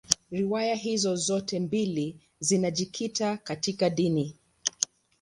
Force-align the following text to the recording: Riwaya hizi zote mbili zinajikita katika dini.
Riwaya 0.31 0.75
hizi 0.75 1.15
zote 1.15 1.59
mbili 1.59 2.15
zinajikita 2.39 3.37
katika 3.37 3.89
dini. 3.89 4.35